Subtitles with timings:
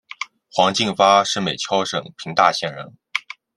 [0.51, 2.97] 黄晋发是美湫省平大县人。